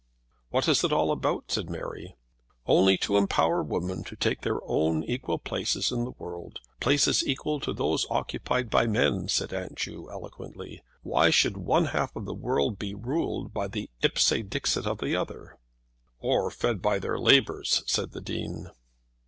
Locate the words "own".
4.63-5.03